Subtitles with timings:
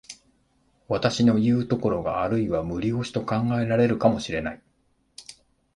[0.87, 4.63] 私のいう所があるいは無理押しと考えられるかも知れない。